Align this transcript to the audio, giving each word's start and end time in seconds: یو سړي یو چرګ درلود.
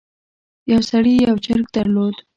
یو 0.71 0.79
سړي 0.89 1.13
یو 1.27 1.37
چرګ 1.45 1.65
درلود. 1.75 2.15